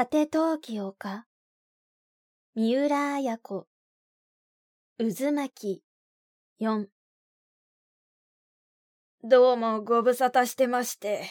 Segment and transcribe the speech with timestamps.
[0.00, 1.26] 果て陶器丘、
[2.54, 3.66] 三浦綾子、
[4.96, 5.82] 渦巻き、
[6.58, 6.88] 四。
[9.22, 11.28] どうもご無沙汰してまして。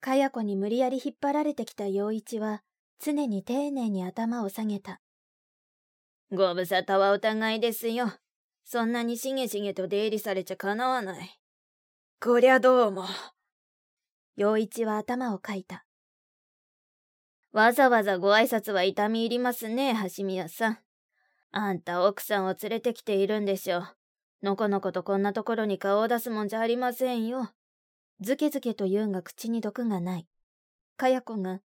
[0.00, 2.62] かや子に無理やり引っ張られてきた陽一は、
[3.00, 5.00] 常に丁寧に頭を下げた。
[6.30, 8.12] ご無沙汰はお互いですよ。
[8.64, 11.40] そんなにしげしげと出入りされちゃかなわない。
[12.20, 13.06] こりゃどうも。
[14.36, 15.83] 陽一は頭をかいた。
[17.54, 20.78] わざわざご挨拶は痛み入りますね、橋宮さん。
[21.52, 23.86] あんた奥さんを連れてきているんでしょう。
[24.42, 27.52] のこのことこんなところに顔を出すもんじゃありませんよ。
[28.18, 30.26] ずけずけと言うんが口に毒がない。
[30.96, 31.60] かや子が、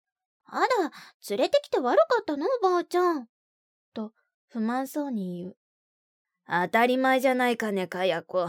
[0.45, 0.67] あら、
[1.31, 3.27] 連れてきて悪かったのおばあちゃん。
[3.95, 4.13] と、
[4.49, 5.57] 不満そうに言う。
[6.47, 8.47] 当たり前じゃないかね、かや子。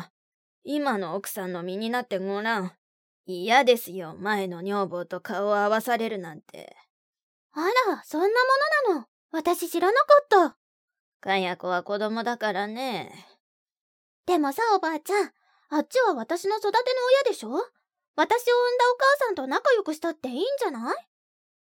[0.66, 2.74] 今の奥さんの身になってごらん。
[3.26, 6.76] 嫌ですよ、前の女房と顔を合わされるなんて。
[7.54, 8.34] あら、そんなも
[8.92, 9.08] のなの。
[9.32, 10.58] 私知らなかった。
[11.22, 13.12] かや子は子供だからね。
[14.26, 15.32] でもさ、おばあちゃん、
[15.70, 16.82] あっちは私の育ての
[17.24, 17.50] 親でしょ？
[17.50, 20.96] 私を産んだお母さんと仲良くしたっていいんじゃない？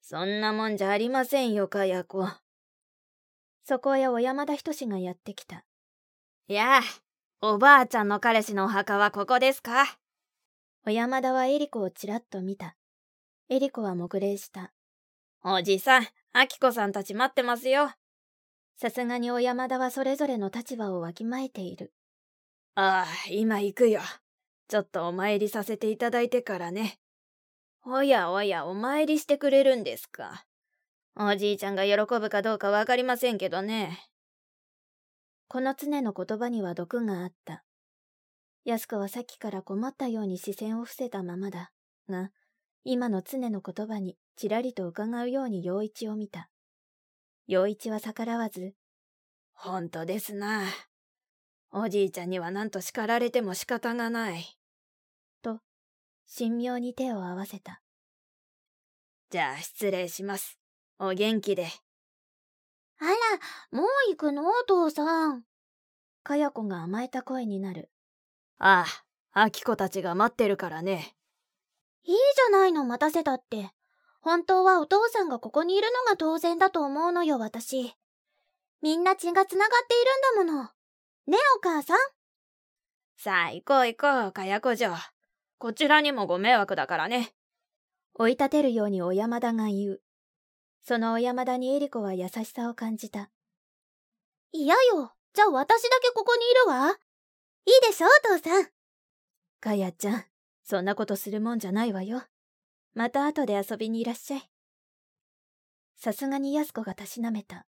[0.02, 2.28] そんなもんじゃありませんよ、かや子。
[3.64, 5.66] そこへ小山田仁がやってきた。
[6.48, 6.82] やあ、
[7.42, 9.86] おばあちゃんの彼氏のお墓はここですか？
[10.86, 12.76] 小山田はエリコをちらっと見た。
[13.50, 14.72] エリコは黙礼した。
[15.44, 17.92] おじさん、アキコさんたち待ってますよ。
[18.75, 21.94] さすがに小山田はそれぞれの立場をわきまえている。
[22.75, 24.02] ああ、今行くよ。
[24.67, 27.00] ちょっとお参りさせていただいてからね。
[27.84, 30.45] おやおや、お参りしてくれるんですか。
[31.16, 34.00] おじいちゃんが喜ぶかどうかわかりませんけどね。
[35.47, 37.64] この常の言葉には毒があった。
[38.64, 41.72] 安子はさっきから困ったように視線を伏せたままだ。
[42.08, 42.30] が、
[42.84, 46.50] 今の常の言葉にちらりと伺うように陽一を見た。
[47.48, 48.74] 陽一は逆らわず、
[49.53, 50.64] ほんとですな。
[51.72, 54.58] おじいちゃんにはなんと叱られても仕方がない。
[55.44, 55.59] と、
[56.36, 57.81] 神妙に手を合わせた。
[59.30, 60.59] じゃあ失礼します。
[60.98, 61.68] お元気で。
[63.00, 63.12] あら、
[63.72, 65.44] もう行くのお父さん。
[66.24, 67.92] かや子が甘えた声になる。
[68.58, 68.86] あ
[69.34, 71.16] あ、あきこたちが待ってるからね。
[72.03, 73.72] いいじゃないの待たせたって。
[74.22, 77.94] 本当はお父さんがここにいるのが当然だと思うのよ、私。
[78.81, 79.95] みんな血が繋がって
[80.41, 80.69] いるんだもの。
[81.28, 81.97] ねお母さん。
[83.17, 84.89] さあ、行こう行こう、かやこ嬢。
[85.59, 87.34] こちらにもご迷惑だからね。
[88.16, 90.01] 追い立てるように小山田が言う。
[90.83, 93.29] その小山田にエリコは優しさを感じた。
[94.51, 95.13] 嫌よ。
[95.33, 96.89] じゃあ私だけここにいるわ。
[97.66, 98.68] いいでしょ、お父さん。
[99.59, 100.31] かやちゃん。
[100.72, 102.24] そんなことするもんじゃないわよ。
[102.94, 104.50] また後で遊びにいらっしゃい。
[105.98, 107.58] さすがに安子がたしなめた。
[107.58, 107.66] あ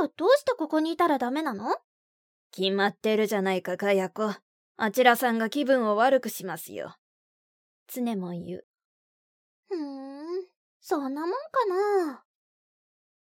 [0.00, 1.76] ら、どうしてここにいたらダメなの？
[2.52, 4.34] 決まってるじゃないか、かや子。
[4.78, 6.96] あちらさんが気分を悪くしますよ。
[7.86, 8.66] 常も言う。
[9.68, 10.46] ふーん、
[10.80, 11.36] そんなもんか
[12.06, 12.24] な。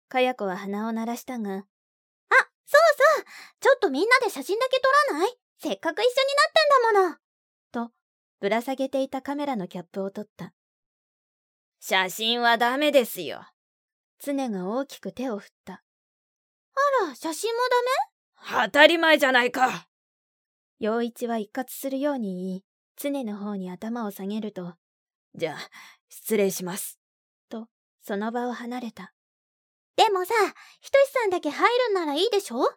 [0.07, 1.49] かや子は鼻を鳴らしたが。
[1.49, 1.65] あ、そう
[3.15, 3.25] そう
[3.59, 5.35] ちょっとみんなで写真だけ撮らない？
[5.63, 6.13] せっかく一緒になっ
[6.93, 7.17] たんだもの。
[8.39, 10.53] ぶら下げていたカメラのキャップを取った。
[11.79, 13.41] 写真はダメですよ。
[14.19, 15.73] 常が大きく手を振った。
[15.73, 17.59] あら、写真も
[18.45, 18.65] ダメ？
[18.65, 19.87] 当たり前じゃないか。
[20.79, 22.65] 陽一は一括するように言い、
[22.95, 24.75] 常の方に頭を下げると、
[25.35, 25.57] じゃあ、
[26.09, 26.99] 失礼します。
[27.49, 27.67] と、
[28.01, 29.13] その場を離れた。
[29.95, 30.33] でもさ、
[30.81, 32.61] ひとしさんだけ入るんならいいでしょ？
[32.61, 32.67] ね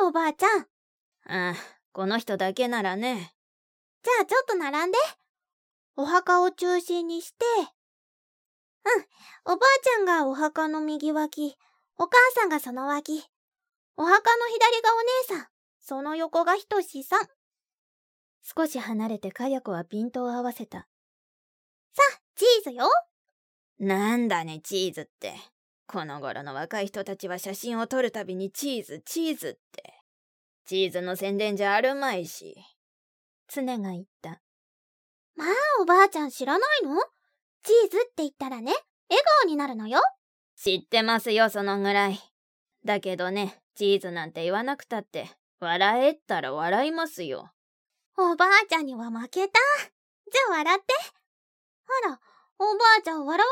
[0.00, 0.60] え、おばあちゃん。
[0.60, 1.54] ああ、
[1.92, 3.32] この人だけならね。
[4.08, 4.96] じゃあちょっと並んで。
[5.94, 7.44] お墓を中心にして。
[9.44, 11.58] うん、おばあちゃんがお墓の右脇、
[11.98, 13.22] お母さんがその脇。
[13.98, 15.48] お墓の左がお姉さん、
[15.78, 17.20] その横がひとしさん。
[18.42, 20.88] 少し離れてかや子はピントを合わせた。
[21.92, 22.88] さあ、チーズよ。
[23.78, 25.34] なんだね、チーズって。
[25.86, 30.02] この頃の若い人たちは写真を撮るたびにチーズ、チーズって。
[30.64, 32.56] チーズの宣伝じゃあるまいし。
[33.48, 34.40] 常が言った。
[35.36, 35.48] まあ、
[35.80, 37.00] おばあちゃん知らないの？
[37.62, 38.72] チーズって言ったらね、
[39.08, 40.00] 笑顔になるのよ。
[40.56, 42.20] 知ってますよ、そのぐらい。
[42.84, 45.28] だけどね、チーズなんて言わなくたって、
[45.60, 47.50] 笑えったら笑いますよ。
[48.16, 49.58] おばあちゃんには負けた。
[50.30, 50.84] じゃあ笑って。
[52.04, 52.20] あら、
[52.58, 53.46] おばあちゃん笑わない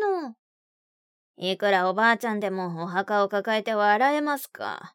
[0.00, 0.36] じゃないの。
[1.36, 4.94] いくらおばあちゃんでもお墓を抱えて笑えますか。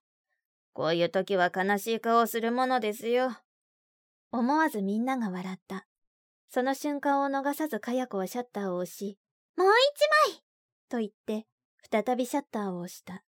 [0.73, 3.31] こういう時は悲しい顔をするものですよ。
[4.31, 5.85] 思わずみんなが笑った。
[6.49, 9.17] その瞬間を逃さずかや子はシャッターを押し、
[9.57, 10.43] もう一枚
[10.89, 11.47] と言って、
[11.89, 13.23] 再びシャッターを押した。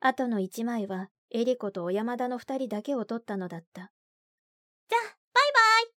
[0.00, 3.92] あとの一枚は、エリコと小山田の二人だけを撮ったのだった。
[4.88, 5.12] じゃ、バイ
[5.84, 5.92] バイ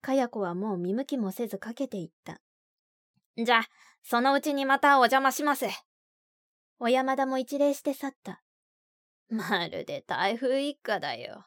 [0.00, 2.40] かや子はもう見向きもせずかけていった。
[3.36, 3.62] じゃ、
[4.02, 5.66] そのうちにまたお邪魔します。
[6.78, 8.42] 小山田も一礼して去った。
[9.28, 11.44] まるで台風一過だよ。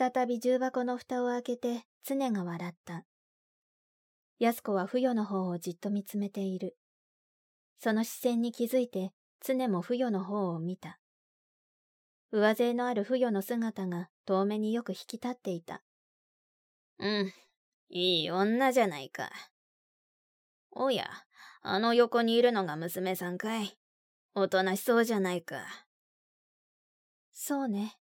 [0.00, 3.04] 再び重箱の蓋を開けて、常が笑った。
[4.38, 6.78] 安子は不与の方をじっと見つめている。
[7.78, 9.12] その視線に気づいて、
[9.44, 10.98] 常も不与の方を見た。
[12.32, 15.82] 上背のある不与の姿が遠目によく引き立っていた。
[16.98, 17.32] うん、
[17.90, 19.30] いい女じゃないか。
[20.70, 21.10] おや、
[21.60, 23.76] あの横にいるのが娘さんかい。
[24.34, 25.58] おとなしそうじゃないか。
[27.34, 27.99] そうね。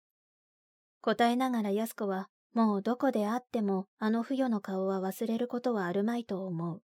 [1.03, 6.83] 答えながら安子は、もうどこであってもあの不与の顔は忘れることはあるまいと思う。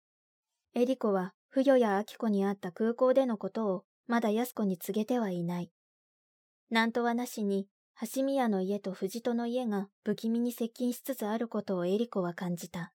[0.75, 5.71] エリコは不与や明子に会った空港でのことをまだ安子に告げてはいない。
[6.71, 7.69] なんとはなしに、
[8.15, 12.93] 橋宮の家と藤戸の家が不気味に接近しつつあることをエリコは感じた。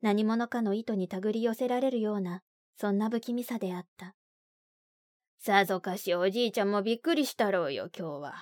[0.00, 2.42] 何者かの意図に手繰り寄せられるような、
[2.76, 4.16] そんな不気味さであった。
[5.38, 8.34] さぞかしおじいちゃんもびっくりしたろうよ、今日は。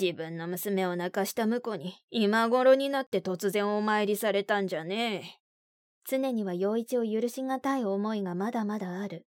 [0.00, 5.22] 自分の娘を泣かした婿に、今頃になって突然お参りされたんじゃねえ。
[6.08, 9.26] 常には陽一を許しがたい思いがまだまだある。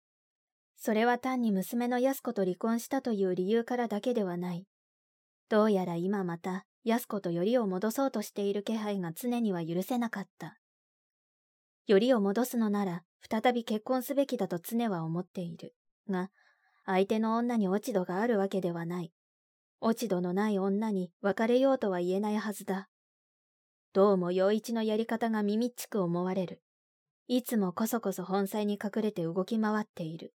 [0.76, 4.66] それは単に娘の安子と離婚したという理由からだけではない。
[5.48, 10.58] どうやら今また安子とよりを戻そうとしている気配が常には許せなかった。
[11.86, 15.74] よりを戻すのなら、再び結婚すべきだと常は思っている。
[16.08, 16.30] が、
[16.84, 19.12] 相手の女に落ち度があるわけではない。
[19.84, 22.88] 落ち度のない女に別れようとは言えないはずだ。
[23.92, 26.62] どうも陽一のやり方が耳っちく思われる。
[27.26, 30.34] いつもこそこそ本妻に隠れて動き回っている。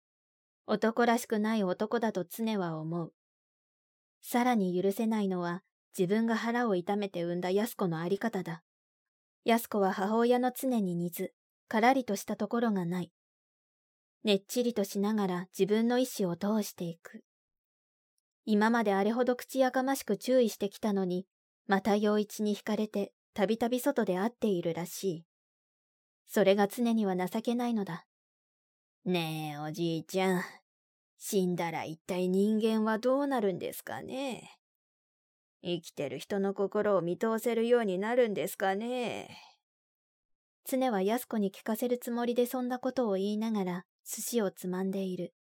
[0.66, 3.12] 男らしくない男だと常は思う。
[4.20, 5.62] さらに許せないのは、
[5.96, 8.64] 自分が腹を痛めて産んだ安子のあり方だ。
[9.44, 11.32] 安子は母親の常に似ず、
[11.68, 13.12] からりとしたところがない。
[14.24, 17.22] ねっちりとしながら自分の意志を通していく。
[18.46, 21.26] 今まであれほど口やかましく注意してきたのに、
[21.66, 25.24] また陽一に惹かれてたびたび外で会っているらしい。
[26.26, 28.06] それが常には情けないのだ。
[29.04, 30.42] ねえ、おじいちゃん。
[31.18, 34.58] 死んだら一体人間はどうなるんですかね
[35.62, 39.28] 生きてる人の心を見通せるようになるんですかね
[40.64, 45.32] 常は安子に聞かせるつもりでそんなことを言いながら寿司をつまんでいる。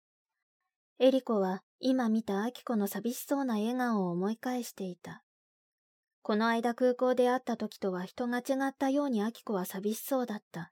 [0.99, 5.23] エリコは今見たアキコの寂しそうな笑顔を思い返していた。
[6.21, 10.71] この間空港で会った時とは人が違ったようにアキコは寂しそうだった。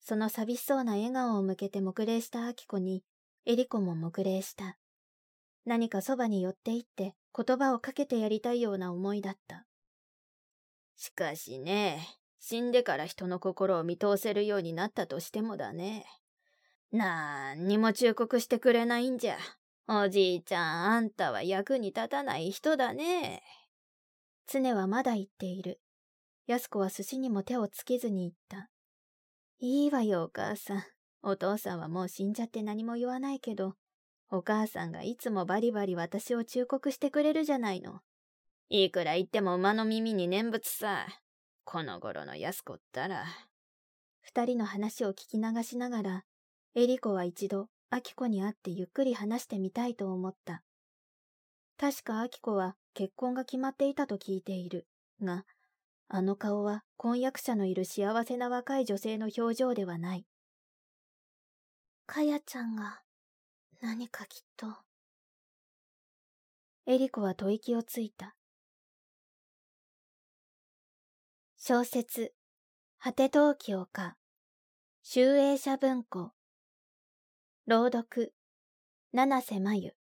[0.00, 3.02] その寂しそうな笑顔を向けて黙礼したアキコに、
[3.46, 4.76] エリコも黙礼した。
[5.64, 9.66] 何かそばに寄って行って言葉をかけてやりたいような思いだった。
[10.96, 12.06] しかしね、
[12.38, 16.04] 死んでから人の心を見通せるようになったとしてもだね。
[16.92, 19.38] なんにも忠告してくれないんじゃ。
[19.86, 23.42] おじいちゃん、あんたは役に立たない人だね。
[24.46, 25.80] 常はまだ言っている。
[26.46, 28.70] 安子は寿司にも手をつけずに言った。
[29.58, 30.84] いいわよ、お母さん。
[31.22, 33.74] お父さんはもう死んじゃって何も言わないけど、
[34.30, 38.00] お母さんがいつもバリバリ私を忠告してくれるじゃないの。
[38.70, 41.06] いくら言っても馬の耳に念仏さ。
[41.64, 43.24] この頃の安子ったら。
[44.22, 46.24] 二人の話を聞き流しながら、
[46.74, 50.64] エリコは一度、アキコに会ってゆっくり話してみたいと思った。
[51.78, 54.88] 確かアキコは結婚が決まっていたと聞いている。
[55.22, 55.44] が、
[56.08, 60.26] あの顔は婚約者のいる幸せな若い女性の表情ではない。
[62.06, 63.02] かやちゃんが
[63.80, 64.66] 何かきっと。
[66.86, 68.34] エリコは吐息をついた。
[71.58, 72.34] 小説、
[72.98, 74.16] 果て陶器丘、
[75.04, 76.32] 集英社文庫、
[77.66, 78.30] 朗読、
[79.10, 80.03] 七瀬真由。